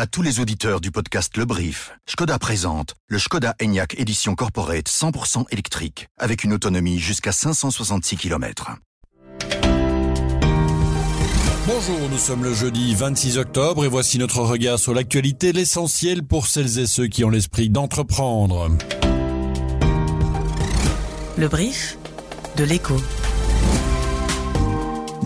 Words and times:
À 0.00 0.06
tous 0.06 0.22
les 0.22 0.38
auditeurs 0.38 0.80
du 0.80 0.92
podcast 0.92 1.36
Le 1.36 1.44
Brief, 1.44 1.90
Skoda 2.06 2.38
présente 2.38 2.94
le 3.08 3.18
Skoda 3.18 3.56
Enyaq 3.60 3.98
Édition 3.98 4.36
Corporate 4.36 4.88
100% 4.88 5.46
électrique 5.50 6.06
avec 6.16 6.44
une 6.44 6.52
autonomie 6.52 7.00
jusqu'à 7.00 7.32
566 7.32 8.16
km. 8.16 8.76
Bonjour, 11.66 12.08
nous 12.12 12.16
sommes 12.16 12.44
le 12.44 12.54
jeudi 12.54 12.94
26 12.94 13.38
octobre 13.38 13.84
et 13.84 13.88
voici 13.88 14.20
notre 14.20 14.38
regard 14.42 14.78
sur 14.78 14.94
l'actualité, 14.94 15.52
l'essentiel 15.52 16.22
pour 16.22 16.46
celles 16.46 16.78
et 16.78 16.86
ceux 16.86 17.08
qui 17.08 17.24
ont 17.24 17.30
l'esprit 17.30 17.68
d'entreprendre. 17.68 18.70
Le 21.36 21.48
brief 21.48 21.98
de 22.56 22.62
l'écho. 22.62 22.94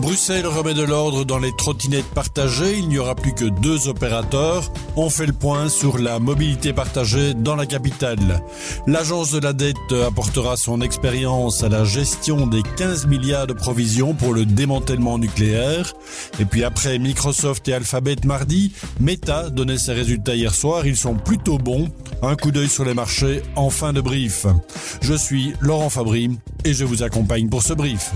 Bruxelles 0.03 0.45
remet 0.45 0.73
de 0.73 0.83
l'ordre 0.83 1.23
dans 1.23 1.39
les 1.39 1.55
trottinettes 1.55 2.13
partagées. 2.13 2.77
Il 2.77 2.89
n'y 2.89 2.97
aura 2.97 3.15
plus 3.15 3.33
que 3.33 3.45
deux 3.45 3.87
opérateurs. 3.87 4.69
On 4.97 5.09
fait 5.09 5.25
le 5.25 5.31
point 5.31 5.69
sur 5.69 5.97
la 5.97 6.19
mobilité 6.19 6.73
partagée 6.73 7.33
dans 7.33 7.55
la 7.55 7.65
capitale. 7.65 8.43
L'agence 8.85 9.31
de 9.31 9.39
la 9.39 9.53
dette 9.53 9.77
apportera 10.05 10.57
son 10.57 10.81
expérience 10.81 11.63
à 11.63 11.69
la 11.69 11.85
gestion 11.85 12.47
des 12.47 12.63
15 12.75 13.07
milliards 13.07 13.47
de 13.47 13.53
provisions 13.53 14.13
pour 14.13 14.33
le 14.33 14.45
démantèlement 14.45 15.17
nucléaire. 15.17 15.93
Et 16.37 16.43
puis 16.43 16.65
après 16.65 16.99
Microsoft 16.99 17.65
et 17.69 17.73
Alphabet 17.73 18.17
mardi, 18.25 18.73
Meta 18.99 19.49
donnait 19.49 19.77
ses 19.77 19.93
résultats 19.93 20.35
hier 20.35 20.53
soir. 20.53 20.85
Ils 20.85 20.97
sont 20.97 21.15
plutôt 21.15 21.57
bons. 21.57 21.89
Un 22.21 22.35
coup 22.35 22.51
d'œil 22.51 22.67
sur 22.67 22.83
les 22.83 22.93
marchés 22.93 23.41
en 23.55 23.69
fin 23.69 23.93
de 23.93 24.01
brief. 24.01 24.47
Je 24.99 25.13
suis 25.13 25.53
Laurent 25.61 25.89
Fabry 25.89 26.29
et 26.65 26.73
je 26.73 26.83
vous 26.83 27.03
accompagne 27.03 27.47
pour 27.47 27.63
ce 27.63 27.71
brief. 27.71 28.11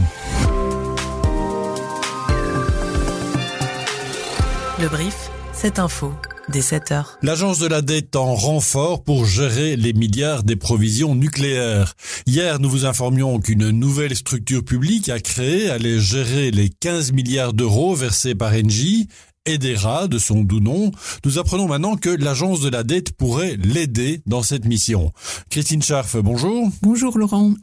Le 4.79 4.89
brief, 4.89 5.31
cette 5.53 5.79
info, 5.79 6.13
dès 6.49 6.61
7 6.61 6.91
heures. 6.91 7.17
L'agence 7.23 7.57
de 7.57 7.65
la 7.65 7.81
dette 7.81 8.15
en 8.15 8.35
renfort 8.35 9.03
pour 9.03 9.25
gérer 9.25 9.75
les 9.75 9.91
milliards 9.91 10.43
des 10.43 10.55
provisions 10.55 11.15
nucléaires. 11.15 11.95
Hier, 12.27 12.59
nous 12.59 12.69
vous 12.69 12.85
informions 12.85 13.39
qu'une 13.39 13.71
nouvelle 13.71 14.15
structure 14.15 14.63
publique 14.63 15.09
a 15.09 15.19
créé 15.19 15.71
allait 15.71 15.99
gérer 15.99 16.51
les 16.51 16.69
15 16.69 17.11
milliards 17.11 17.53
d'euros 17.53 17.95
versés 17.95 18.35
par 18.35 18.53
Engie 18.53 19.07
Edera, 19.47 20.07
de 20.07 20.19
son 20.19 20.43
doux 20.43 20.59
nom, 20.59 20.91
nous 21.25 21.39
apprenons 21.39 21.67
maintenant 21.67 21.95
que 21.95 22.09
l'agence 22.09 22.59
de 22.59 22.69
la 22.69 22.83
dette 22.83 23.13
pourrait 23.13 23.57
l'aider 23.57 24.21
dans 24.25 24.43
cette 24.43 24.65
mission. 24.65 25.13
Christine 25.49 25.81
Scharf, 25.81 26.17
bonjour. 26.17 26.69
Bonjour 26.81 27.17
Laurent. 27.17 27.53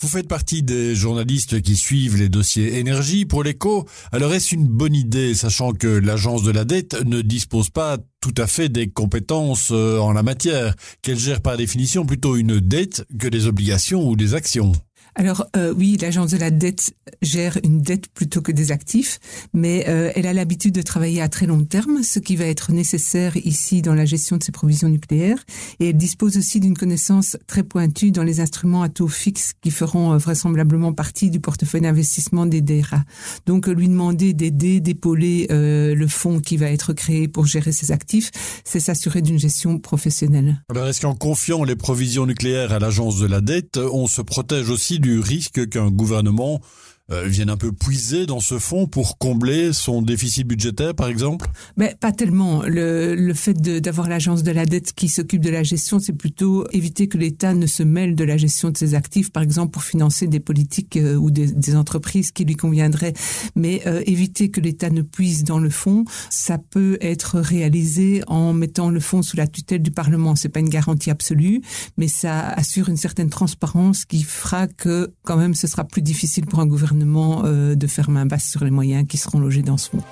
Vous 0.00 0.08
faites 0.08 0.26
partie 0.26 0.62
des 0.62 0.94
journalistes 0.94 1.60
qui 1.60 1.76
suivent 1.76 2.16
les 2.16 2.30
dossiers 2.30 2.78
énergie 2.78 3.26
pour 3.26 3.44
l'écho. 3.44 3.86
Alors 4.10 4.32
est-ce 4.32 4.54
une 4.54 4.66
bonne 4.66 4.94
idée, 4.94 5.34
sachant 5.34 5.72
que 5.72 5.86
l'agence 5.86 6.42
de 6.42 6.50
la 6.50 6.64
dette 6.64 7.04
ne 7.04 7.20
dispose 7.20 7.68
pas 7.68 7.98
tout 8.20 8.34
à 8.38 8.46
fait 8.46 8.70
des 8.70 8.88
compétences 8.88 9.68
euh, 9.70 9.98
en 9.98 10.14
la 10.14 10.22
matière, 10.22 10.74
qu'elle 11.02 11.18
gère 11.18 11.42
par 11.42 11.58
définition 11.58 12.06
plutôt 12.06 12.36
une 12.36 12.58
dette 12.58 13.06
que 13.18 13.28
des 13.28 13.46
obligations 13.46 14.08
ou 14.08 14.16
des 14.16 14.34
actions? 14.34 14.72
Alors 15.14 15.46
euh, 15.56 15.72
oui, 15.76 15.96
l'agence 16.00 16.32
de 16.32 16.36
la 16.36 16.50
dette 16.50 16.94
gère 17.22 17.58
une 17.62 17.80
dette 17.80 18.08
plutôt 18.08 18.42
que 18.42 18.50
des 18.50 18.72
actifs, 18.72 19.20
mais 19.52 19.84
euh, 19.88 20.10
elle 20.14 20.26
a 20.26 20.32
l'habitude 20.32 20.74
de 20.74 20.82
travailler 20.82 21.22
à 21.22 21.28
très 21.28 21.46
long 21.46 21.64
terme, 21.64 22.02
ce 22.02 22.18
qui 22.18 22.34
va 22.36 22.46
être 22.46 22.72
nécessaire 22.72 23.36
ici 23.36 23.80
dans 23.80 23.94
la 23.94 24.04
gestion 24.04 24.36
de 24.36 24.42
ses 24.42 24.50
provisions 24.50 24.88
nucléaires. 24.88 25.38
Et 25.78 25.90
elle 25.90 25.96
dispose 25.96 26.36
aussi 26.36 26.58
d'une 26.58 26.76
connaissance 26.76 27.36
très 27.46 27.62
pointue 27.62 28.10
dans 28.10 28.24
les 28.24 28.40
instruments 28.40 28.82
à 28.82 28.88
taux 28.88 29.08
fixe 29.08 29.52
qui 29.60 29.70
feront 29.70 30.12
euh, 30.12 30.18
vraisemblablement 30.18 30.92
partie 30.92 31.30
du 31.30 31.38
portefeuille 31.38 31.82
d'investissement 31.82 32.46
des 32.46 32.60
DERA. 32.60 33.04
Donc 33.46 33.68
lui 33.68 33.88
demander 33.88 34.32
d'aider, 34.32 34.80
d'épauler 34.80 35.46
le 35.50 36.06
fonds 36.06 36.40
qui 36.40 36.56
va 36.56 36.70
être 36.70 36.92
créé 36.92 37.28
pour 37.28 37.46
gérer 37.46 37.72
ses 37.72 37.92
actifs, 37.92 38.30
c'est 38.64 38.80
s'assurer 38.80 39.22
d'une 39.22 39.38
gestion 39.38 39.78
professionnelle. 39.78 40.62
Alors 40.70 40.86
est-ce 40.86 41.00
qu'en 41.00 41.14
confiant 41.14 41.64
les 41.64 41.76
provisions 41.76 42.26
nucléaires 42.26 42.72
à 42.72 42.78
l'agence 42.78 43.18
de 43.18 43.26
la 43.26 43.40
dette, 43.40 43.78
on 43.78 44.06
se 44.06 44.22
protège 44.22 44.70
aussi 44.70 44.98
risque 45.10 45.68
qu'un 45.68 45.90
gouvernement 45.90 46.60
euh, 47.10 47.26
viennent 47.26 47.50
un 47.50 47.58
peu 47.58 47.70
puiser 47.70 48.24
dans 48.24 48.40
ce 48.40 48.58
fonds 48.58 48.86
pour 48.86 49.18
combler 49.18 49.74
son 49.74 50.00
déficit 50.00 50.46
budgétaire, 50.46 50.94
par 50.94 51.08
exemple? 51.08 51.46
Mais 51.76 51.94
pas 52.00 52.12
tellement. 52.12 52.62
Le, 52.62 53.14
le 53.14 53.34
fait 53.34 53.52
d'avoir 53.60 54.08
l'agence 54.08 54.42
de 54.42 54.50
la 54.50 54.64
dette 54.64 54.94
qui 54.94 55.08
s'occupe 55.08 55.42
de 55.42 55.50
la 55.50 55.62
gestion, 55.62 55.98
c'est 55.98 56.14
plutôt 56.14 56.66
éviter 56.70 57.06
que 57.06 57.18
l'État 57.18 57.52
ne 57.52 57.66
se 57.66 57.82
mêle 57.82 58.14
de 58.14 58.24
la 58.24 58.38
gestion 58.38 58.70
de 58.70 58.78
ses 58.78 58.94
actifs, 58.94 59.30
par 59.30 59.42
exemple 59.42 59.72
pour 59.72 59.84
financer 59.84 60.28
des 60.28 60.40
politiques 60.40 60.96
euh, 60.96 61.16
ou 61.16 61.30
des, 61.30 61.52
des, 61.52 61.76
entreprises 61.76 62.30
qui 62.30 62.46
lui 62.46 62.56
conviendraient. 62.56 63.12
Mais 63.54 63.82
euh, 63.86 64.02
éviter 64.06 64.50
que 64.50 64.60
l'État 64.60 64.88
ne 64.88 65.02
puise 65.02 65.44
dans 65.44 65.58
le 65.58 65.70
fonds, 65.70 66.04
ça 66.30 66.56
peut 66.56 66.96
être 67.02 67.38
réalisé 67.38 68.22
en 68.28 68.54
mettant 68.54 68.88
le 68.88 69.00
fonds 69.00 69.20
sous 69.20 69.36
la 69.36 69.46
tutelle 69.46 69.82
du 69.82 69.90
Parlement. 69.90 70.36
C'est 70.36 70.48
pas 70.48 70.60
une 70.60 70.70
garantie 70.70 71.10
absolue, 71.10 71.60
mais 71.98 72.08
ça 72.08 72.48
assure 72.48 72.88
une 72.88 72.96
certaine 72.96 73.28
transparence 73.28 74.06
qui 74.06 74.22
fera 74.22 74.68
que 74.68 75.12
quand 75.22 75.36
même 75.36 75.54
ce 75.54 75.66
sera 75.66 75.84
plus 75.84 76.00
difficile 76.00 76.46
pour 76.46 76.60
un 76.60 76.66
gouvernement 76.66 76.93
euh, 77.44 77.74
de 77.74 77.86
faire 77.86 78.10
main 78.10 78.26
basse 78.26 78.48
sur 78.48 78.64
les 78.64 78.70
moyens 78.70 79.06
qui 79.08 79.16
seront 79.16 79.38
logés 79.38 79.62
dans 79.62 79.76
ce 79.76 79.90
fonds. 79.90 80.02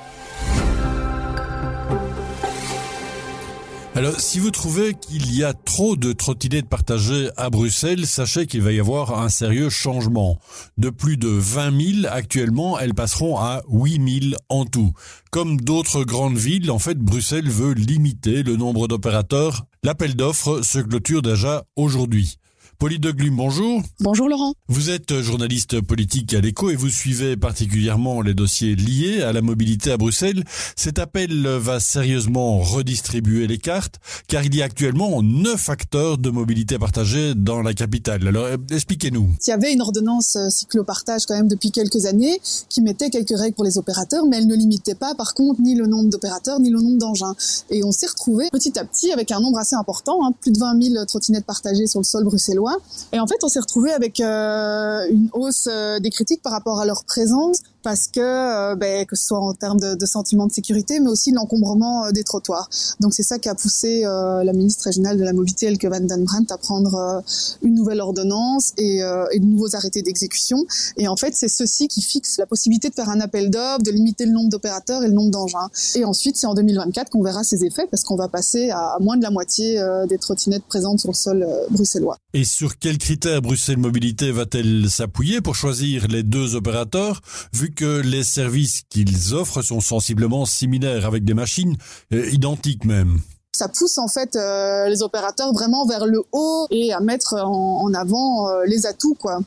Alors, 3.94 4.20
si 4.20 4.38
vous 4.38 4.50
trouvez 4.50 4.94
qu'il 4.94 5.34
y 5.36 5.44
a 5.44 5.52
trop 5.52 5.96
de 5.96 6.12
trottinettes 6.12 6.68
partagées 6.68 7.28
à 7.36 7.50
Bruxelles, 7.50 8.06
sachez 8.06 8.46
qu'il 8.46 8.62
va 8.62 8.72
y 8.72 8.80
avoir 8.80 9.20
un 9.20 9.28
sérieux 9.28 9.68
changement. 9.68 10.38
De 10.78 10.88
plus 10.88 11.18
de 11.18 11.28
20 11.28 12.00
000 12.02 12.06
actuellement, 12.10 12.78
elles 12.78 12.94
passeront 12.94 13.36
à 13.36 13.60
8 13.68 14.30
000 14.30 14.34
en 14.48 14.64
tout. 14.64 14.92
Comme 15.30 15.60
d'autres 15.60 16.04
grandes 16.04 16.38
villes, 16.38 16.70
en 16.70 16.78
fait, 16.78 16.98
Bruxelles 16.98 17.50
veut 17.50 17.74
limiter 17.74 18.42
le 18.42 18.56
nombre 18.56 18.88
d'opérateurs. 18.88 19.66
L'appel 19.82 20.16
d'offres 20.16 20.62
se 20.62 20.78
clôture 20.78 21.20
déjà 21.20 21.64
aujourd'hui. 21.76 22.38
Pauline 22.78 23.00
de 23.00 23.12
Glume, 23.12 23.36
bonjour. 23.36 23.80
Bonjour 24.00 24.28
Laurent. 24.28 24.54
Vous 24.66 24.90
êtes 24.90 25.20
journaliste 25.20 25.80
politique 25.80 26.34
à 26.34 26.40
l'écho 26.40 26.68
et 26.68 26.74
vous 26.74 26.88
suivez 26.88 27.36
particulièrement 27.36 28.22
les 28.22 28.34
dossiers 28.34 28.74
liés 28.74 29.22
à 29.22 29.32
la 29.32 29.40
mobilité 29.40 29.92
à 29.92 29.96
Bruxelles. 29.96 30.42
Cet 30.74 30.98
appel 30.98 31.46
va 31.46 31.78
sérieusement 31.78 32.58
redistribuer 32.58 33.46
les 33.46 33.58
cartes 33.58 34.00
car 34.26 34.44
il 34.44 34.56
y 34.56 34.62
a 34.62 34.64
actuellement 34.64 35.22
neuf 35.22 35.70
acteurs 35.70 36.18
de 36.18 36.30
mobilité 36.30 36.76
partagée 36.76 37.34
dans 37.36 37.62
la 37.62 37.72
capitale. 37.72 38.26
Alors 38.26 38.48
expliquez-nous. 38.70 39.28
Il 39.46 39.50
y 39.50 39.52
avait 39.52 39.72
une 39.72 39.82
ordonnance 39.82 40.34
euh, 40.34 40.48
cyclopartage 40.48 41.22
quand 41.26 41.36
même 41.36 41.48
depuis 41.48 41.70
quelques 41.70 42.06
années 42.06 42.40
qui 42.68 42.80
mettait 42.80 43.10
quelques 43.10 43.38
règles 43.38 43.54
pour 43.54 43.64
les 43.64 43.78
opérateurs 43.78 44.26
mais 44.26 44.38
elle 44.38 44.48
ne 44.48 44.56
limitait 44.56 44.96
pas 44.96 45.14
par 45.14 45.34
contre 45.34 45.60
ni 45.60 45.76
le 45.76 45.86
nombre 45.86 46.10
d'opérateurs 46.10 46.58
ni 46.58 46.70
le 46.70 46.80
nombre 46.80 46.98
d'engins. 46.98 47.34
Et 47.70 47.84
on 47.84 47.92
s'est 47.92 48.06
retrouvé 48.08 48.48
petit 48.50 48.76
à 48.76 48.84
petit 48.84 49.12
avec 49.12 49.30
un 49.30 49.38
nombre 49.38 49.58
assez 49.58 49.76
important, 49.76 50.26
hein, 50.26 50.32
plus 50.40 50.50
de 50.50 50.58
20 50.58 50.82
000 50.82 51.04
trottinettes 51.06 51.46
partagées 51.46 51.86
sur 51.86 52.00
le 52.00 52.04
sol 52.04 52.24
bruxellois 52.24 52.71
et 53.12 53.20
en 53.20 53.26
fait, 53.26 53.42
on 53.42 53.48
s'est 53.48 53.60
retrouvé 53.60 53.92
avec 53.92 54.20
euh, 54.20 55.06
une 55.10 55.28
hausse 55.32 55.68
euh, 55.70 56.00
des 56.00 56.10
critiques 56.10 56.42
par 56.42 56.52
rapport 56.52 56.80
à 56.80 56.86
leur 56.86 57.04
présence, 57.04 57.58
parce 57.82 58.06
que 58.06 58.20
euh, 58.20 58.74
ben, 58.74 59.04
que 59.04 59.16
ce 59.16 59.26
soit 59.26 59.38
en 59.38 59.52
termes 59.52 59.80
de, 59.80 59.94
de 59.94 60.06
sentiment 60.06 60.46
de 60.46 60.52
sécurité, 60.52 60.98
mais 61.00 61.08
aussi 61.08 61.30
l'encombrement 61.32 62.10
des 62.10 62.24
trottoirs. 62.24 62.70
Donc 63.00 63.12
c'est 63.12 63.22
ça 63.22 63.38
qui 63.38 63.48
a 63.48 63.54
poussé 63.54 64.02
la 64.02 64.52
ministre 64.52 64.84
régionale 64.84 65.18
de 65.18 65.24
la 65.24 65.32
mobilité, 65.32 65.66
Elke 65.66 65.84
van 65.84 66.00
den 66.00 66.24
Brandt, 66.24 66.52
à 66.52 66.58
prendre 66.58 67.22
une 67.62 67.74
nouvelle 67.74 68.00
ordonnance 68.00 68.72
et, 68.78 69.00
de 69.00 69.44
nouveaux 69.44 69.74
arrêtés 69.74 70.02
d'exécution. 70.02 70.64
Et 70.96 71.08
en 71.08 71.16
fait, 71.16 71.34
c'est 71.34 71.48
ceci 71.48 71.88
qui 71.88 72.02
fixe 72.02 72.38
la 72.38 72.46
possibilité 72.46 72.88
de 72.88 72.94
faire 72.94 73.08
un 73.08 73.20
appel 73.20 73.50
d'offres, 73.50 73.82
de 73.82 73.90
limiter 73.90 74.26
le 74.26 74.32
nombre 74.32 74.50
d'opérateurs 74.50 75.02
et 75.02 75.08
le 75.08 75.14
nombre 75.14 75.30
d'engins. 75.30 75.68
Et 75.94 76.04
ensuite, 76.04 76.36
c'est 76.36 76.46
en 76.46 76.54
2024 76.54 77.10
qu'on 77.10 77.22
verra 77.22 77.44
ces 77.44 77.64
effets, 77.64 77.86
parce 77.90 78.04
qu'on 78.04 78.16
va 78.16 78.28
passer 78.28 78.70
à, 78.70 78.96
moins 79.00 79.16
de 79.16 79.22
la 79.22 79.30
moitié 79.30 79.82
des 80.08 80.18
trottinettes 80.18 80.64
présentes 80.64 81.00
sur 81.00 81.10
le 81.10 81.16
sol 81.16 81.46
bruxellois. 81.70 82.18
Sur 82.52 82.78
quels 82.78 82.98
critères 82.98 83.40
Bruxelles 83.40 83.78
Mobilité 83.78 84.30
va-t-elle 84.30 84.88
s'appuyer 84.90 85.40
pour 85.40 85.56
choisir 85.56 86.06
les 86.08 86.22
deux 86.22 86.54
opérateurs, 86.54 87.22
vu 87.52 87.72
que 87.72 88.00
les 88.00 88.24
services 88.24 88.82
qu'ils 88.90 89.34
offrent 89.34 89.62
sont 89.62 89.80
sensiblement 89.80 90.44
similaires, 90.44 91.06
avec 91.06 91.24
des 91.24 91.34
machines 91.34 91.76
euh, 92.12 92.28
identiques 92.30 92.84
même? 92.84 93.18
Ça 93.56 93.68
pousse 93.68 93.98
en 93.98 94.08
fait 94.08 94.36
euh, 94.36 94.88
les 94.88 95.02
opérateurs 95.02 95.52
vraiment 95.52 95.86
vers 95.86 96.06
le 96.06 96.22
haut 96.32 96.66
et 96.70 96.92
à 96.92 97.00
mettre 97.00 97.34
en, 97.34 97.92
avant 97.94 98.48
euh, 98.48 98.64
les 98.66 98.86
atouts 98.86 99.16
quoi 99.18 99.40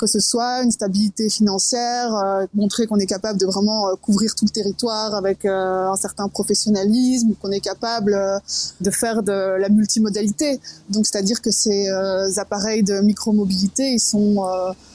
que 0.00 0.06
ce 0.06 0.18
soit 0.18 0.62
une 0.62 0.70
stabilité 0.70 1.28
financière, 1.28 2.14
euh, 2.14 2.46
montrer 2.54 2.86
qu'on 2.86 2.96
est 2.96 3.06
capable 3.06 3.38
de 3.38 3.44
vraiment 3.44 3.88
euh, 3.88 3.96
couvrir 4.00 4.34
tout 4.34 4.46
le 4.46 4.50
territoire 4.50 5.14
avec 5.14 5.44
euh, 5.44 5.90
un 5.90 5.96
certain 5.96 6.26
professionnalisme, 6.28 7.34
qu'on 7.40 7.50
est 7.50 7.60
capable 7.60 8.18
de 8.80 8.90
faire 8.90 9.22
de 9.22 9.60
la 9.60 9.68
multimodalité. 9.68 10.58
Donc 10.88 11.04
c'est-à-dire 11.04 11.42
que 11.42 11.50
ces 11.50 11.88
appareils 12.38 12.82
de 12.82 13.00
micromobilité, 13.00 13.92
ils 13.92 14.00
sont 14.00 14.44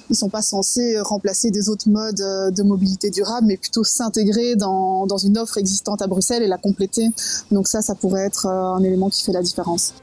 ils 0.09 0.15
sont 0.15 0.29
pas 0.29 0.41
censés 0.41 0.99
remplacer 0.99 1.51
des 1.51 1.69
autres 1.69 1.89
modes 1.89 2.15
de 2.15 2.63
mobilité 2.63 3.09
durable, 3.09 3.47
mais 3.47 3.57
plutôt 3.57 3.83
s'intégrer 3.83 4.55
dans, 4.55 5.05
dans 5.05 5.17
une 5.17 5.37
offre 5.37 5.57
existante 5.57 6.01
à 6.01 6.07
Bruxelles 6.07 6.43
et 6.43 6.47
la 6.47 6.57
compléter. 6.57 7.09
Donc 7.51 7.67
ça, 7.67 7.81
ça 7.81 7.95
pourrait 7.95 8.25
être 8.25 8.47
un 8.47 8.83
élément 8.83 9.09
qui 9.09 9.23
fait 9.23 9.33
la 9.33 9.41
différence. 9.41 9.93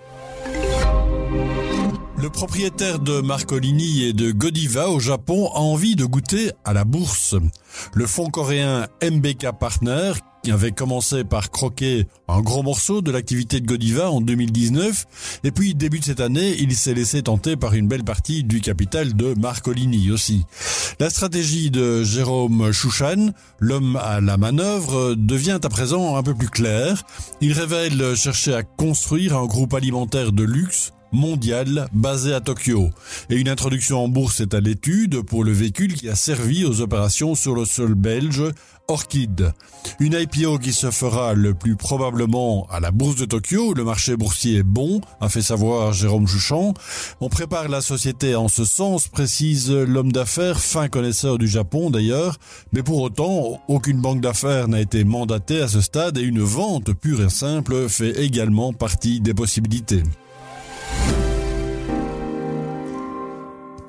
Le 2.23 2.31
propriétaire 2.31 3.01
de 3.01 3.21
Marcolini 3.21 4.05
et 4.05 4.13
de 4.13 4.31
Godiva 4.31 4.91
au 4.91 5.01
Japon 5.01 5.51
a 5.55 5.59
envie 5.59 5.97
de 5.97 6.05
goûter 6.05 6.53
à 6.65 6.73
la 6.73 6.85
bourse. 6.85 7.35
Le 7.95 8.07
fonds 8.07 8.31
coréen 8.31 8.87
MBK 9.03 9.51
Partner 9.59 10.13
avait 10.49 10.71
commencé 10.71 11.25
par 11.25 11.51
croquer 11.51 12.07
un 12.29 12.41
gros 12.41 12.63
morceau 12.63 13.03
de 13.03 13.11
l'activité 13.11 13.59
de 13.59 13.67
Godiva 13.67 14.09
en 14.09 14.21
2019, 14.21 15.41
et 15.43 15.51
puis 15.51 15.75
début 15.75 15.99
de 15.99 16.05
cette 16.05 16.21
année, 16.21 16.55
il 16.61 16.77
s'est 16.77 16.95
laissé 16.95 17.25
tenter 17.25 17.57
par 17.57 17.75
une 17.75 17.89
belle 17.89 18.05
partie 18.05 18.45
du 18.45 18.61
capital 18.61 19.15
de 19.17 19.35
Marcolini 19.35 20.13
aussi. 20.13 20.45
La 21.01 21.11
stratégie 21.11 21.73
de 21.73 22.05
Jérôme 22.05 22.71
Chouchan, 22.71 23.33
l'homme 23.59 23.97
à 23.97 24.21
la 24.21 24.37
manœuvre, 24.37 25.17
devient 25.17 25.59
à 25.61 25.69
présent 25.69 26.15
un 26.15 26.23
peu 26.23 26.35
plus 26.35 26.51
claire. 26.51 27.03
Il 27.41 27.53
révèle 27.53 28.15
chercher 28.15 28.55
à 28.55 28.63
construire 28.63 29.37
un 29.37 29.47
groupe 29.47 29.75
alimentaire 29.75 30.31
de 30.31 30.45
luxe 30.45 30.93
mondial 31.13 31.89
basé 31.93 32.35
à 32.35 32.41
Tokyo. 32.41 32.91
Et 33.31 33.37
une 33.37 33.49
introduction 33.49 34.05
en 34.05 34.09
bourse 34.09 34.41
est 34.41 34.55
à 34.55 34.61
l'étude 34.61 35.23
pour 35.23 35.45
le 35.45 35.53
véhicule 35.53 35.95
qui 35.95 36.09
a 36.09 36.15
servi 36.15 36.65
aux 36.65 36.81
opérations 36.81 37.35
sur 37.35 37.55
le 37.55 37.65
sol 37.65 37.95
belge 37.95 38.43
Orchid. 38.89 39.53
Une 40.01 40.15
IPO 40.15 40.59
qui 40.59 40.73
se 40.73 40.91
fera 40.91 41.35
le 41.35 41.55
plus 41.55 41.77
probablement 41.77 42.67
à 42.71 42.81
la 42.81 42.91
bourse 42.91 43.17
de 43.17 43.25
Tokyo, 43.25 43.75
le 43.75 43.85
marché 43.85 44.17
boursier 44.17 44.59
est 44.59 44.63
bon, 44.63 45.01
a 45.21 45.29
fait 45.29 45.43
savoir 45.43 45.93
Jérôme 45.93 46.27
Chouchan. 46.27 46.75
On 47.21 47.29
prépare 47.29 47.69
la 47.69 47.81
société 47.81 48.35
en 48.35 48.49
ce 48.49 48.65
sens, 48.65 49.09
précise 49.09 49.71
l'homme 49.71 50.13
d'affaires, 50.13 50.61
fin 50.61 50.89
connaisseur 50.89 51.39
du 51.39 51.49
Japon 51.49 51.91
d'ailleurs, 51.91 52.39
mais 52.73 52.83
pour 52.83 53.01
autant, 53.01 53.63
aucune 53.69 54.01
banque 54.01 54.21
d'affaires 54.21 54.69
n'a 54.69 54.81
été 54.81 55.05
mandatée 55.05 55.63
à 55.63 55.69
ce 55.69 55.81
stade 55.81 56.19
et 56.19 56.23
une 56.23 56.43
vente 56.43 56.93
pure 56.93 57.23
et 57.23 57.31
simple 57.31 57.89
fait 57.89 58.23
également 58.23 58.73
partie 58.73 59.21
des 59.21 59.35
possibilités. 59.35 60.03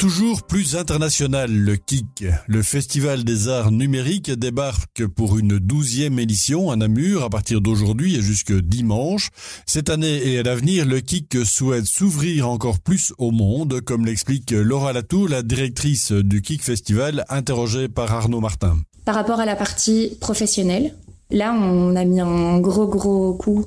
Toujours 0.03 0.43
plus 0.43 0.75
international, 0.75 1.49
le 1.49 1.77
KIC, 1.77 2.25
le 2.47 2.61
Festival 2.61 3.23
des 3.23 3.47
Arts 3.47 3.71
Numériques, 3.71 4.31
débarque 4.31 5.07
pour 5.07 5.37
une 5.37 5.59
douzième 5.59 6.19
édition 6.19 6.71
à 6.71 6.75
Namur 6.75 7.23
à 7.23 7.29
partir 7.29 7.61
d'aujourd'hui 7.61 8.17
et 8.17 8.21
jusque 8.21 8.51
dimanche. 8.51 9.29
Cette 9.65 9.89
année 9.89 10.27
et 10.27 10.39
à 10.39 10.43
l'avenir, 10.43 10.85
le 10.85 10.99
KIC 10.99 11.45
souhaite 11.45 11.85
s'ouvrir 11.85 12.49
encore 12.49 12.81
plus 12.81 13.13
au 13.17 13.31
monde, 13.31 13.79
comme 13.79 14.05
l'explique 14.05 14.51
Laura 14.51 14.91
Latour, 14.91 15.29
la 15.29 15.41
directrice 15.41 16.11
du 16.11 16.41
KIC 16.41 16.63
Festival, 16.63 17.23
interrogée 17.29 17.87
par 17.87 18.11
Arnaud 18.11 18.41
Martin. 18.41 18.79
Par 19.05 19.15
rapport 19.15 19.39
à 19.39 19.45
la 19.45 19.55
partie 19.55 20.17
professionnelle, 20.19 20.93
là 21.31 21.53
on 21.53 21.95
a 21.95 22.03
mis 22.03 22.19
un 22.19 22.59
gros 22.59 22.87
gros 22.87 23.35
coup 23.35 23.63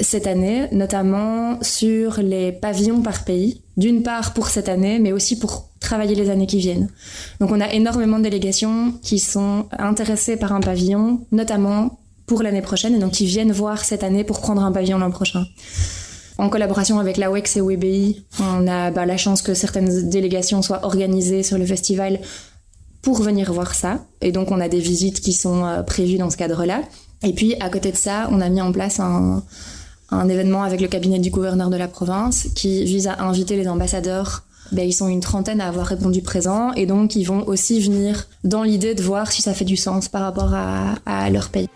cette 0.00 0.26
année, 0.26 0.68
notamment 0.72 1.58
sur 1.62 2.20
les 2.20 2.52
pavillons 2.52 3.02
par 3.02 3.24
pays. 3.24 3.62
D'une 3.76 4.02
part 4.02 4.34
pour 4.34 4.48
cette 4.48 4.68
année, 4.68 4.98
mais 4.98 5.12
aussi 5.12 5.38
pour 5.38 5.68
travailler 5.80 6.14
les 6.14 6.30
années 6.30 6.46
qui 6.46 6.58
viennent. 6.58 6.88
Donc 7.40 7.50
on 7.52 7.60
a 7.60 7.72
énormément 7.72 8.18
de 8.18 8.24
délégations 8.24 8.92
qui 9.02 9.18
sont 9.18 9.66
intéressées 9.78 10.36
par 10.36 10.52
un 10.52 10.60
pavillon, 10.60 11.20
notamment 11.30 11.98
pour 12.26 12.42
l'année 12.42 12.60
prochaine, 12.60 12.94
et 12.94 12.98
donc 12.98 13.12
qui 13.12 13.26
viennent 13.26 13.52
voir 13.52 13.84
cette 13.84 14.02
année 14.02 14.24
pour 14.24 14.40
prendre 14.40 14.62
un 14.62 14.72
pavillon 14.72 14.98
l'an 14.98 15.10
prochain. 15.10 15.44
En 16.36 16.50
collaboration 16.50 16.98
avec 16.98 17.16
la 17.16 17.30
WEX 17.30 17.56
et 17.56 17.60
WBI, 17.60 18.24
on 18.40 18.68
a 18.68 18.90
bah, 18.90 19.06
la 19.06 19.16
chance 19.16 19.42
que 19.42 19.54
certaines 19.54 20.08
délégations 20.08 20.62
soient 20.62 20.84
organisées 20.84 21.42
sur 21.42 21.58
le 21.58 21.66
festival 21.66 22.20
pour 23.02 23.22
venir 23.22 23.52
voir 23.52 23.74
ça. 23.74 24.04
Et 24.20 24.30
donc 24.30 24.50
on 24.50 24.60
a 24.60 24.68
des 24.68 24.78
visites 24.78 25.20
qui 25.20 25.32
sont 25.32 25.64
euh, 25.64 25.82
prévues 25.82 26.18
dans 26.18 26.30
ce 26.30 26.36
cadre-là. 26.36 26.82
Et 27.22 27.32
puis 27.32 27.56
à 27.60 27.70
côté 27.70 27.90
de 27.90 27.96
ça, 27.96 28.28
on 28.30 28.40
a 28.40 28.48
mis 28.48 28.60
en 28.60 28.70
place 28.70 29.00
un, 29.00 29.42
un 30.10 30.28
événement 30.28 30.62
avec 30.62 30.80
le 30.80 30.88
cabinet 30.88 31.18
du 31.18 31.30
gouverneur 31.30 31.70
de 31.70 31.76
la 31.76 31.88
province 31.88 32.48
qui 32.54 32.84
vise 32.84 33.08
à 33.08 33.22
inviter 33.22 33.56
les 33.56 33.68
ambassadeurs. 33.68 34.42
Ben, 34.72 34.86
ils 34.86 34.92
sont 34.92 35.08
une 35.08 35.20
trentaine 35.20 35.60
à 35.60 35.68
avoir 35.68 35.86
répondu 35.86 36.20
présent 36.20 36.72
et 36.74 36.84
donc 36.84 37.16
ils 37.16 37.24
vont 37.24 37.46
aussi 37.46 37.80
venir 37.80 38.26
dans 38.44 38.62
l'idée 38.62 38.94
de 38.94 39.02
voir 39.02 39.32
si 39.32 39.40
ça 39.40 39.54
fait 39.54 39.64
du 39.64 39.76
sens 39.76 40.08
par 40.08 40.22
rapport 40.22 40.52
à, 40.54 40.94
à 41.06 41.30
leur 41.30 41.48
pays. 41.48 41.68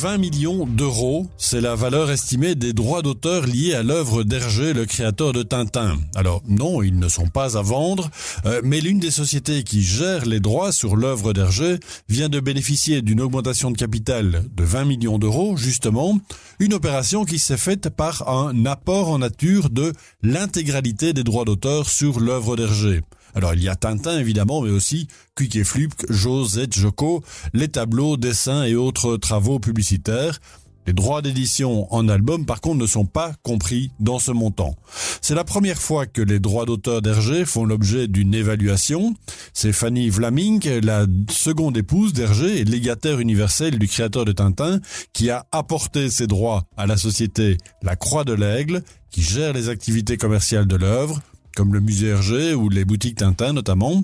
20 0.00 0.16
millions 0.16 0.64
d'euros, 0.64 1.26
c'est 1.36 1.60
la 1.60 1.74
valeur 1.74 2.10
estimée 2.10 2.54
des 2.54 2.72
droits 2.72 3.02
d'auteur 3.02 3.44
liés 3.46 3.74
à 3.74 3.82
l'œuvre 3.82 4.22
d'Hergé, 4.22 4.72
le 4.72 4.86
créateur 4.86 5.34
de 5.34 5.42
Tintin. 5.42 5.98
Alors 6.14 6.42
non, 6.48 6.82
ils 6.82 6.98
ne 6.98 7.06
sont 7.10 7.28
pas 7.28 7.58
à 7.58 7.62
vendre, 7.62 8.08
euh, 8.46 8.62
mais 8.64 8.80
l'une 8.80 8.98
des 8.98 9.10
sociétés 9.10 9.62
qui 9.62 9.82
gère 9.82 10.24
les 10.24 10.40
droits 10.40 10.72
sur 10.72 10.96
l'œuvre 10.96 11.34
d'Hergé 11.34 11.76
vient 12.08 12.30
de 12.30 12.40
bénéficier 12.40 13.02
d'une 13.02 13.20
augmentation 13.20 13.70
de 13.70 13.76
capital 13.76 14.44
de 14.56 14.64
20 14.64 14.86
millions 14.86 15.18
d'euros, 15.18 15.58
justement, 15.58 16.18
une 16.60 16.72
opération 16.72 17.26
qui 17.26 17.38
s'est 17.38 17.58
faite 17.58 17.90
par 17.90 18.26
un 18.26 18.64
apport 18.64 19.10
en 19.10 19.18
nature 19.18 19.68
de 19.68 19.92
l'intégralité 20.22 21.12
des 21.12 21.24
droits 21.24 21.44
d'auteur 21.44 21.90
sur 21.90 22.20
l'œuvre 22.20 22.56
d'Hergé. 22.56 23.02
Alors 23.34 23.54
il 23.54 23.62
y 23.62 23.68
a 23.68 23.76
Tintin 23.76 24.18
évidemment, 24.18 24.62
mais 24.62 24.70
aussi 24.70 25.08
Quick 25.34 25.56
et 25.56 25.64
Josette, 26.08 26.74
Joko, 26.74 27.22
les 27.54 27.68
tableaux, 27.68 28.16
dessins 28.16 28.64
et 28.64 28.74
autres 28.74 29.16
travaux 29.16 29.58
publicitaires. 29.58 30.38
Les 30.86 30.94
droits 30.94 31.20
d'édition 31.22 31.92
en 31.94 32.08
album, 32.08 32.46
par 32.46 32.60
contre, 32.60 32.78
ne 32.78 32.86
sont 32.86 33.04
pas 33.04 33.34
compris 33.42 33.92
dans 34.00 34.18
ce 34.18 34.32
montant. 34.32 34.74
C'est 35.20 35.34
la 35.34 35.44
première 35.44 35.80
fois 35.80 36.06
que 36.06 36.22
les 36.22 36.40
droits 36.40 36.64
d'auteur 36.64 37.02
d'Hergé 37.02 37.44
font 37.44 37.64
l'objet 37.64 38.08
d'une 38.08 38.34
évaluation. 38.34 39.14
C'est 39.52 39.72
Fanny 39.72 40.08
Vlaming, 40.08 40.80
la 40.82 41.06
seconde 41.30 41.76
épouse 41.76 42.14
d'Hergé 42.14 42.60
et 42.60 42.64
légataire 42.64 43.20
universel 43.20 43.78
du 43.78 43.86
créateur 43.86 44.24
de 44.24 44.32
Tintin, 44.32 44.80
qui 45.12 45.30
a 45.30 45.46
apporté 45.52 46.10
ses 46.10 46.26
droits 46.26 46.64
à 46.76 46.86
la 46.86 46.96
société 46.96 47.58
La 47.82 47.94
Croix 47.94 48.24
de 48.24 48.32
l'Aigle, 48.32 48.82
qui 49.10 49.22
gère 49.22 49.52
les 49.52 49.68
activités 49.68 50.16
commerciales 50.16 50.66
de 50.66 50.76
l'œuvre, 50.76 51.20
comme 51.56 51.74
le 51.74 51.80
musée 51.80 52.08
Hergé 52.08 52.54
ou 52.54 52.68
les 52.68 52.84
boutiques 52.84 53.18
Tintin 53.18 53.52
notamment. 53.52 54.02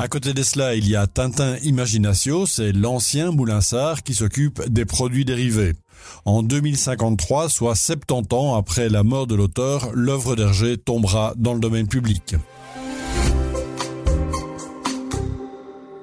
À 0.00 0.06
côté 0.06 0.32
de 0.32 0.42
cela, 0.44 0.76
il 0.76 0.88
y 0.88 0.94
a 0.94 1.08
Tintin 1.08 1.56
Imaginatio, 1.62 2.46
c'est 2.46 2.70
l'ancien 2.72 3.32
Moulinsard 3.32 4.04
qui 4.04 4.14
s'occupe 4.14 4.62
des 4.68 4.84
produits 4.84 5.24
dérivés. 5.24 5.72
En 6.24 6.44
2053, 6.44 7.48
soit 7.48 7.74
70 7.74 8.34
ans 8.34 8.54
après 8.54 8.88
la 8.88 9.02
mort 9.02 9.26
de 9.26 9.34
l'auteur, 9.34 9.90
l'œuvre 9.94 10.36
d'Hergé 10.36 10.76
tombera 10.76 11.34
dans 11.36 11.54
le 11.54 11.60
domaine 11.60 11.88
public. 11.88 12.36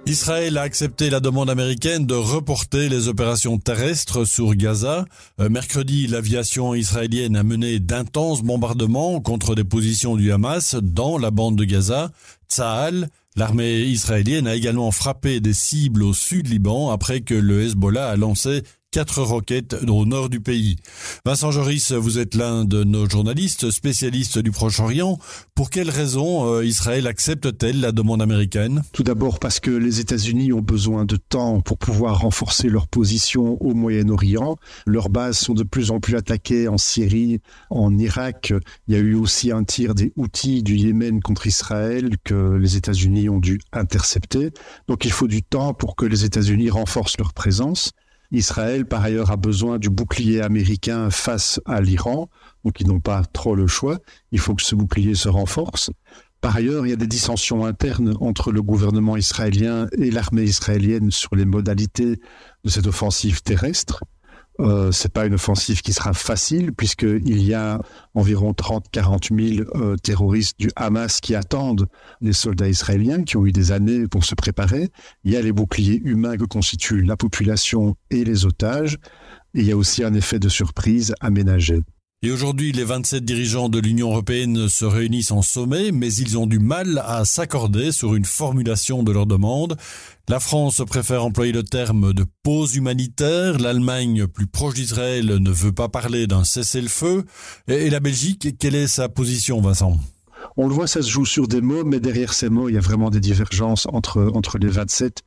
Israël 0.08 0.60
a 0.60 0.62
accepté 0.62 1.10
la 1.10 1.20
demande 1.20 1.50
américaine 1.50 2.06
de 2.06 2.14
reporter 2.14 2.90
les 2.90 3.08
opérations 3.08 3.58
terrestres 3.58 4.24
sur 4.24 4.54
Gaza. 4.54 5.06
Euh, 5.40 5.50
mercredi, 5.50 6.06
l'aviation 6.06 6.76
israélienne 6.76 7.36
a 7.36 7.42
mené 7.42 7.80
d'intenses 7.80 8.44
bombardements 8.44 9.20
contre 9.20 9.56
des 9.56 9.64
positions 9.64 10.16
du 10.16 10.32
Hamas 10.32 10.76
dans 10.76 11.18
la 11.18 11.32
bande 11.32 11.56
de 11.56 11.64
Gaza. 11.64 12.12
Tsahal, 12.48 13.10
l'armée 13.36 13.80
israélienne, 13.80 14.46
a 14.46 14.54
également 14.56 14.92
frappé 14.92 15.40
des 15.40 15.56
cibles 15.56 16.04
au 16.04 16.14
sud 16.14 16.50
Liban 16.50 16.92
après 16.92 17.22
que 17.22 17.34
le 17.34 17.64
Hezbollah 17.64 18.08
a 18.12 18.16
lancé 18.16 18.62
quatre 18.96 19.22
roquettes 19.22 19.76
au 19.90 20.06
nord 20.06 20.30
du 20.30 20.40
pays. 20.40 20.78
Vincent 21.26 21.52
Joris, 21.52 21.92
vous 21.92 22.18
êtes 22.18 22.34
l'un 22.34 22.64
de 22.64 22.86
nos 22.86 23.10
journalistes 23.10 23.70
spécialistes 23.70 24.40
du 24.40 24.52
Proche-Orient. 24.52 25.20
Pour 25.54 25.70
quelles 25.70 25.90
raisons 25.90 26.50
euh, 26.50 26.64
Israël 26.64 27.06
accepte-t-elle 27.06 27.82
la 27.82 27.92
demande 27.92 28.22
américaine? 28.22 28.84
Tout 28.94 29.04
d'abord 29.04 29.40
parce 29.40 29.60
que 29.60 29.70
les 29.70 30.00
États-Unis 30.00 30.54
ont 30.54 30.62
besoin 30.62 31.04
de 31.04 31.18
temps 31.18 31.60
pour 31.60 31.78
pouvoir 31.78 32.22
renforcer 32.22 32.70
leur 32.70 32.88
position 32.88 33.62
au 33.62 33.74
Moyen-Orient. 33.74 34.56
Leurs 34.88 35.10
bases 35.10 35.40
sont 35.40 35.56
de 35.56 35.64
plus 35.64 35.92
en 35.92 36.00
plus 36.00 36.16
attaquées 36.16 36.70
en 36.70 36.78
Syrie, 36.78 37.42
en 37.70 37.98
Irak. 37.98 38.54
Il 38.88 38.94
y 38.94 38.98
a 38.98 39.02
eu 39.02 39.16
aussi 39.16 39.52
un 39.52 39.66
tir 39.66 39.94
des 39.94 40.14
outils 40.16 40.64
du 40.64 40.78
Yémen 40.78 41.22
contre 41.22 41.48
Israël 41.48 42.16
que 42.24 42.54
les 42.54 42.78
États-Unis 42.78 43.28
ont 43.28 43.40
dû 43.40 43.60
intercepter. 43.74 44.52
Donc 44.88 45.04
il 45.04 45.12
faut 45.12 45.28
du 45.28 45.44
temps 45.44 45.74
pour 45.74 45.98
que 45.98 46.06
les 46.06 46.24
États-Unis 46.24 46.70
renforcent 46.70 47.18
leur 47.18 47.34
présence. 47.34 47.92
Israël, 48.36 48.86
par 48.86 49.04
ailleurs, 49.04 49.32
a 49.32 49.38
besoin 49.38 49.80
du 49.80 49.90
bouclier 49.90 50.42
américain 50.42 51.10
face 51.10 51.60
à 51.66 51.82
l'Iran, 51.82 52.30
donc 52.64 52.80
ils 52.80 52.88
n'ont 52.88 53.00
pas 53.00 53.24
trop 53.34 53.56
le 53.56 53.68
choix. 53.68 54.00
Il 54.32 54.40
faut 54.40 54.56
que 54.56 54.64
ce 54.64 54.76
bouclier 54.76 55.16
se 55.16 55.30
renforce. 55.30 55.90
Par 56.42 56.56
ailleurs, 56.56 56.86
il 56.86 56.90
y 56.90 56.94
a 56.94 56.98
des 56.98 57.08
dissensions 57.08 57.66
internes 57.66 58.16
entre 58.20 58.52
le 58.52 58.62
gouvernement 58.62 59.18
israélien 59.18 59.88
et 59.98 60.12
l'armée 60.12 60.44
israélienne 60.44 61.10
sur 61.10 61.36
les 61.36 61.46
modalités 61.46 62.20
de 62.64 62.70
cette 62.70 62.86
offensive 62.86 63.42
terrestre. 63.42 64.04
Euh, 64.62 64.92
c'est 64.92 65.12
pas 65.12 65.26
une 65.26 65.34
offensive 65.34 65.82
qui 65.82 65.92
sera 65.92 66.14
facile 66.14 66.72
puisqu'il 66.72 67.42
y 67.44 67.54
a 67.54 67.82
environ 68.14 68.54
30-40 68.54 69.58
000 69.58 69.70
euh, 69.76 69.98
terroristes 69.98 70.58
du 70.58 70.70
Hamas 70.78 71.20
qui 71.20 71.36
attendent 71.36 71.88
les 72.22 72.32
soldats 72.32 72.70
israéliens 72.70 73.24
qui 73.24 73.36
ont 73.36 73.46
eu 73.46 73.52
des 73.52 73.74
années 73.74 74.08
pour 74.08 74.24
se 74.24 74.34
préparer. 74.34 74.90
Il 75.26 75.34
y 75.34 75.36
a 75.36 75.42
les 75.42 75.52
boucliers 75.52 76.02
humains 76.06 76.38
que 76.38 76.46
constituent 76.46 77.02
la 77.02 77.18
population 77.18 77.96
et 78.12 78.24
les 78.24 78.46
otages. 78.46 78.98
Et 79.54 79.60
il 79.60 79.66
y 79.66 79.72
a 79.72 79.78
aussi 79.78 80.04
un 80.04 80.14
effet 80.14 80.40
de 80.40 80.50
surprise 80.50 81.14
aménagé. 81.20 81.82
Et 82.26 82.32
aujourd'hui, 82.32 82.72
les 82.72 82.84
27 82.84 83.24
dirigeants 83.24 83.70
de 83.70 83.78
l'Union 83.78 84.10
européenne 84.10 84.68
se 84.68 84.84
réunissent 84.84 85.30
en 85.30 85.44
sommet, 85.44 85.92
mais 85.92 86.12
ils 86.12 86.40
ont 86.40 86.48
du 86.48 86.58
mal 86.58 87.04
à 87.06 87.24
s'accorder 87.24 87.92
sur 87.92 88.16
une 88.16 88.26
formulation 88.26 89.04
de 89.04 89.12
leur 89.12 89.28
demande. 89.28 89.78
La 90.28 90.40
France 90.40 90.82
préfère 90.88 91.24
employer 91.24 91.52
le 91.52 91.62
terme 91.62 92.14
de 92.14 92.26
pause 92.42 92.76
humanitaire, 92.76 93.60
l'Allemagne, 93.60 94.26
plus 94.26 94.48
proche 94.48 94.74
d'Israël, 94.74 95.28
ne 95.28 95.52
veut 95.52 95.72
pas 95.72 95.88
parler 95.88 96.26
d'un 96.26 96.44
cessez-le-feu, 96.44 97.26
et 97.68 97.92
la 97.92 98.00
Belgique, 98.00 98.58
quelle 98.58 98.74
est 98.74 98.88
sa 98.88 99.08
position, 99.08 99.62
Vincent? 99.62 99.96
On 100.58 100.68
le 100.68 100.74
voit, 100.74 100.88
ça 100.88 101.04
se 101.04 101.10
joue 101.12 101.28
sur 101.28 101.48
des 101.48 101.62
mots, 101.62 101.84
mais 101.84 102.00
derrière 102.00 102.34
ces 102.34 102.50
mots, 102.50 102.70
il 102.70 102.74
y 102.74 102.78
a 102.80 102.82
vraiment 102.82 103.12
des 103.12 103.20
divergences 103.20 103.86
entre, 103.92 104.32
entre 104.34 104.58
les 104.58 104.70
27. 104.70 105.22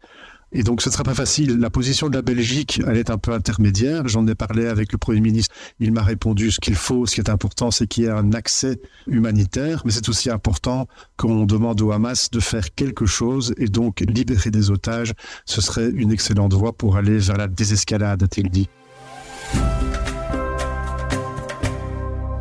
Et 0.52 0.62
donc, 0.62 0.80
ce 0.80 0.88
ne 0.88 0.92
sera 0.92 1.04
pas 1.04 1.14
facile. 1.14 1.58
La 1.58 1.70
position 1.70 2.08
de 2.08 2.14
la 2.14 2.22
Belgique, 2.22 2.80
elle 2.86 2.96
est 2.96 3.10
un 3.10 3.18
peu 3.18 3.32
intermédiaire. 3.32 4.08
J'en 4.08 4.26
ai 4.26 4.34
parlé 4.34 4.66
avec 4.66 4.92
le 4.92 4.98
Premier 4.98 5.20
ministre. 5.20 5.54
Il 5.78 5.92
m'a 5.92 6.02
répondu 6.02 6.50
ce 6.50 6.58
qu'il 6.58 6.74
faut. 6.74 7.06
Ce 7.06 7.14
qui 7.14 7.20
est 7.20 7.30
important, 7.30 7.70
c'est 7.70 7.86
qu'il 7.86 8.04
y 8.04 8.06
ait 8.06 8.10
un 8.10 8.32
accès 8.32 8.80
humanitaire. 9.06 9.82
Mais 9.84 9.90
c'est 9.90 10.08
aussi 10.08 10.30
important 10.30 10.88
qu'on 11.16 11.44
demande 11.44 11.80
au 11.82 11.92
Hamas 11.92 12.30
de 12.30 12.40
faire 12.40 12.74
quelque 12.74 13.06
chose 13.06 13.54
et 13.58 13.66
donc 13.66 14.00
libérer 14.00 14.50
des 14.50 14.70
otages. 14.70 15.12
Ce 15.44 15.60
serait 15.60 15.90
une 15.90 16.10
excellente 16.10 16.54
voie 16.54 16.72
pour 16.72 16.96
aller 16.96 17.18
vers 17.18 17.36
la 17.36 17.48
désescalade, 17.48 18.22
a-t-il 18.22 18.50
dit. 18.50 18.68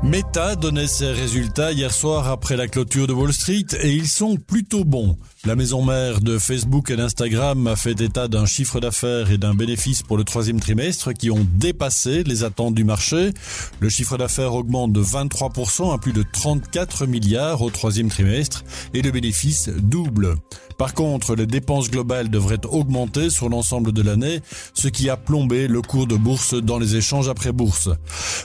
Meta 0.07 0.55
donnait 0.55 0.87
ses 0.87 1.11
résultats 1.11 1.73
hier 1.73 1.91
soir 1.91 2.29
après 2.29 2.55
la 2.55 2.69
clôture 2.69 3.07
de 3.07 3.13
Wall 3.13 3.33
Street 3.33 3.65
et 3.81 3.91
ils 3.91 4.07
sont 4.07 4.37
plutôt 4.37 4.85
bons. 4.85 5.17
La 5.45 5.57
maison 5.57 5.83
mère 5.83 6.21
de 6.21 6.37
Facebook 6.37 6.89
et 6.89 6.95
d'Instagram 6.95 7.67
a 7.67 7.75
fait 7.75 7.99
état 7.99 8.29
d'un 8.29 8.45
chiffre 8.45 8.79
d'affaires 8.79 9.31
et 9.31 9.37
d'un 9.37 9.53
bénéfice 9.53 10.03
pour 10.03 10.15
le 10.15 10.23
troisième 10.23 10.61
trimestre 10.61 11.11
qui 11.13 11.29
ont 11.29 11.45
dépassé 11.55 12.23
les 12.23 12.45
attentes 12.45 12.73
du 12.73 12.85
marché. 12.85 13.31
Le 13.81 13.89
chiffre 13.89 14.17
d'affaires 14.17 14.53
augmente 14.53 14.93
de 14.93 15.03
23% 15.03 15.93
à 15.93 15.97
plus 15.97 16.13
de 16.13 16.23
34 16.23 17.05
milliards 17.05 17.61
au 17.61 17.69
troisième 17.69 18.07
trimestre 18.07 18.63
et 18.93 19.01
le 19.01 19.11
bénéfice 19.11 19.67
double. 19.67 20.35
Par 20.77 20.93
contre, 20.93 21.35
les 21.35 21.47
dépenses 21.47 21.89
globales 21.89 22.29
devraient 22.29 22.65
augmenter 22.69 23.29
sur 23.29 23.49
l'ensemble 23.49 23.91
de 23.91 24.01
l'année, 24.01 24.41
ce 24.73 24.87
qui 24.87 25.09
a 25.09 25.17
plombé 25.17 25.67
le 25.67 25.81
cours 25.81 26.07
de 26.07 26.15
bourse 26.15 26.53
dans 26.53 26.77
les 26.77 26.95
échanges 26.95 27.29
après 27.29 27.51
bourse. 27.51 27.89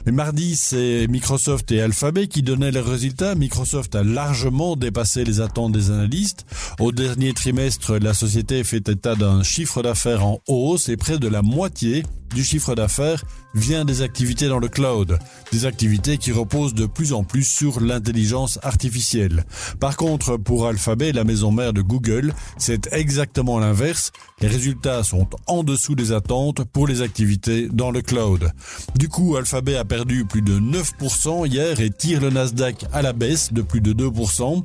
Mais 0.07 0.12
mardi, 0.12 0.57
c'est 0.57 1.07
Microsoft 1.09 1.71
et 1.73 1.81
Alphabet 1.83 2.29
qui 2.29 2.43
donnaient 2.43 2.71
les 2.71 2.81
résultats. 2.81 3.35
Microsoft 3.35 3.95
a 3.95 4.03
largement 4.03 4.77
dépassé 4.77 5.25
les 5.25 5.41
attentes 5.41 5.73
des 5.73 5.91
analystes. 5.91 6.47
Au 6.81 6.91
dernier 6.91 7.35
trimestre, 7.35 7.99
la 7.99 8.15
société 8.15 8.65
fait 8.65 8.89
état 8.89 9.15
d'un 9.15 9.43
chiffre 9.43 9.83
d'affaires 9.83 10.25
en 10.25 10.41
hausse 10.49 10.89
et 10.89 10.97
près 10.97 11.19
de 11.19 11.29
la 11.29 11.43
moitié 11.43 12.03
du 12.35 12.45
chiffre 12.45 12.75
d'affaires 12.75 13.25
vient 13.55 13.85
des 13.85 14.03
activités 14.03 14.49
dans 14.49 14.59
le 14.59 14.69
cloud, 14.69 15.19
des 15.51 15.67
activités 15.67 16.19
qui 16.19 16.33
reposent 16.33 16.75
de 16.75 16.87
plus 16.87 17.12
en 17.12 17.25
plus 17.25 17.45
sur 17.45 17.81
l'intelligence 17.81 18.59
artificielle. 18.62 19.45
Par 19.81 19.97
contre, 19.97 20.37
pour 20.37 20.67
Alphabet, 20.67 21.12
la 21.12 21.25
maison 21.25 21.53
mère 21.53 21.73
de 21.73 21.83
Google, 21.83 22.35
c'est 22.57 22.93
exactement 22.93 23.59
l'inverse. 23.59 24.12
Les 24.41 24.49
résultats 24.49 25.05
sont 25.05 25.29
en 25.47 25.62
dessous 25.62 25.95
des 25.95 26.12
attentes 26.12 26.65
pour 26.65 26.87
les 26.87 27.03
activités 27.03 27.69
dans 27.69 27.91
le 27.91 28.03
cloud. 28.03 28.51
Du 28.99 29.09
coup, 29.09 29.37
Alphabet 29.37 29.77
a 29.77 29.85
perdu 29.85 30.25
plus 30.25 30.43
de 30.43 30.59
9% 30.59 31.47
hier 31.47 31.81
et 31.81 31.91
tire 31.91 32.21
le 32.21 32.31
Nasdaq 32.31 32.87
à 32.93 33.03
la 33.03 33.12
baisse 33.12 33.53
de 33.53 33.62
plus 33.62 33.81
de 33.81 33.93
2%. 33.93 34.62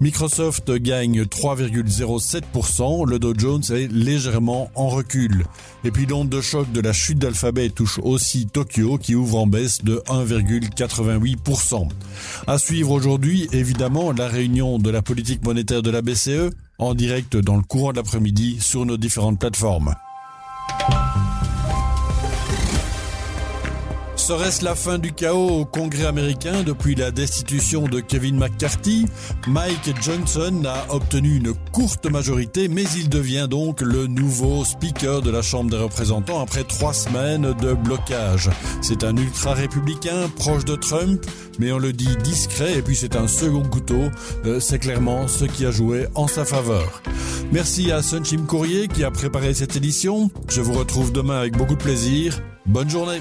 Microsoft 0.00 0.70
gagne 0.70 1.22
3,07%, 1.22 3.04
le 3.04 3.18
Dow 3.18 3.34
Jones 3.36 3.62
est 3.70 3.90
légèrement 3.92 4.70
en 4.76 4.88
recul. 4.88 5.44
Et 5.82 5.90
puis 5.90 6.06
l'onde 6.06 6.28
de 6.28 6.40
choc 6.40 6.70
de 6.70 6.80
la 6.80 6.92
chute 6.92 7.18
d'Alphabet 7.18 7.70
touche 7.70 7.98
aussi 8.04 8.46
Tokyo 8.46 8.96
qui 8.98 9.16
ouvre 9.16 9.38
en 9.38 9.48
baisse 9.48 9.82
de 9.82 10.00
1,88%. 10.06 11.88
À 12.46 12.58
suivre 12.58 12.92
aujourd'hui, 12.92 13.48
évidemment, 13.52 14.12
la 14.12 14.28
réunion 14.28 14.78
de 14.78 14.90
la 14.90 15.02
politique 15.02 15.44
monétaire 15.44 15.82
de 15.82 15.90
la 15.90 16.00
BCE 16.00 16.50
en 16.78 16.94
direct 16.94 17.36
dans 17.36 17.56
le 17.56 17.62
courant 17.62 17.90
de 17.90 17.96
l'après-midi 17.96 18.58
sur 18.60 18.86
nos 18.86 18.96
différentes 18.96 19.40
plateformes. 19.40 19.94
Serait-ce 24.28 24.62
la 24.62 24.74
fin 24.74 24.98
du 24.98 25.14
chaos 25.14 25.60
au 25.60 25.64
Congrès 25.64 26.04
américain 26.04 26.62
depuis 26.62 26.94
la 26.94 27.10
destitution 27.10 27.88
de 27.88 28.00
Kevin 28.00 28.36
McCarthy? 28.36 29.06
Mike 29.46 29.94
Johnson 30.02 30.64
a 30.66 30.92
obtenu 30.92 31.36
une 31.36 31.54
courte 31.72 32.04
majorité, 32.10 32.68
mais 32.68 32.84
il 32.94 33.08
devient 33.08 33.46
donc 33.48 33.80
le 33.80 34.06
nouveau 34.06 34.66
speaker 34.66 35.22
de 35.22 35.30
la 35.30 35.40
Chambre 35.40 35.70
des 35.70 35.78
représentants 35.78 36.42
après 36.42 36.64
trois 36.64 36.92
semaines 36.92 37.54
de 37.54 37.72
blocage. 37.72 38.50
C'est 38.82 39.02
un 39.02 39.16
ultra-républicain 39.16 40.28
proche 40.36 40.66
de 40.66 40.76
Trump, 40.76 41.24
mais 41.58 41.72
on 41.72 41.78
le 41.78 41.94
dit 41.94 42.14
discret, 42.22 42.76
et 42.76 42.82
puis 42.82 42.96
c'est 42.96 43.16
un 43.16 43.28
second 43.28 43.62
couteau. 43.62 44.10
Euh, 44.44 44.60
c'est 44.60 44.78
clairement 44.78 45.26
ce 45.26 45.46
qui 45.46 45.64
a 45.64 45.70
joué 45.70 46.06
en 46.14 46.28
sa 46.28 46.44
faveur. 46.44 47.00
Merci 47.50 47.90
à 47.92 48.02
Sunchim 48.02 48.44
Courrier 48.46 48.88
qui 48.88 49.04
a 49.04 49.10
préparé 49.10 49.54
cette 49.54 49.74
édition. 49.74 50.30
Je 50.50 50.60
vous 50.60 50.74
retrouve 50.74 51.12
demain 51.12 51.38
avec 51.38 51.56
beaucoup 51.56 51.76
de 51.76 51.82
plaisir. 51.82 52.42
Bonne 52.66 52.90
journée. 52.90 53.20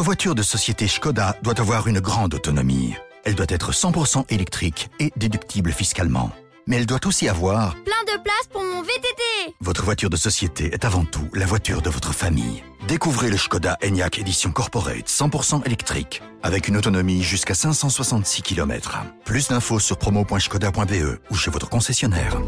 Votre 0.00 0.12
voiture 0.12 0.34
de 0.34 0.42
société 0.42 0.88
Skoda 0.88 1.36
doit 1.42 1.60
avoir 1.60 1.86
une 1.86 2.00
grande 2.00 2.32
autonomie. 2.32 2.94
Elle 3.26 3.34
doit 3.34 3.44
être 3.50 3.72
100% 3.72 4.32
électrique 4.32 4.88
et 4.98 5.12
déductible 5.16 5.72
fiscalement. 5.72 6.32
Mais 6.66 6.76
elle 6.76 6.86
doit 6.86 7.06
aussi 7.06 7.28
avoir 7.28 7.74
plein 7.74 8.02
de 8.06 8.22
place 8.22 8.46
pour 8.50 8.62
mon 8.62 8.80
VTT. 8.80 9.54
Votre 9.60 9.84
voiture 9.84 10.08
de 10.08 10.16
société 10.16 10.72
est 10.72 10.86
avant 10.86 11.04
tout 11.04 11.28
la 11.34 11.44
voiture 11.44 11.82
de 11.82 11.90
votre 11.90 12.14
famille. 12.14 12.64
Découvrez 12.88 13.28
le 13.28 13.36
Skoda 13.36 13.76
Enyaq 13.84 14.18
Edition 14.18 14.52
Corporate 14.52 15.06
100% 15.06 15.66
électrique 15.66 16.22
avec 16.42 16.68
une 16.68 16.78
autonomie 16.78 17.22
jusqu'à 17.22 17.52
566 17.52 18.40
km. 18.40 19.00
Plus 19.26 19.48
d'infos 19.48 19.80
sur 19.80 19.98
promo.skoda.be 19.98 21.20
ou 21.30 21.34
chez 21.34 21.50
votre 21.50 21.68
concessionnaire. 21.68 22.38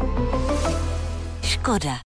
Skoda. 1.43 2.01